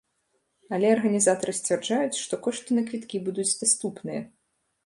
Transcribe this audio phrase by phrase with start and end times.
[0.77, 4.21] Але арганізатары сцвярджаюць, што кошты на квіткі будуць даступныя.